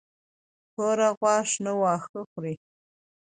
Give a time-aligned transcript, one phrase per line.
[0.73, 2.55] توره غوا شنه واښه خوري.